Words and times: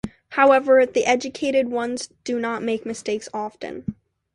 However, 0.29 0.83
the 0.83 1.05
educated 1.05 1.67
ones 1.69 2.09
do 2.23 2.39
not 2.39 2.63
make 2.63 2.87
mistakes 2.87 3.29
often. 3.35 3.93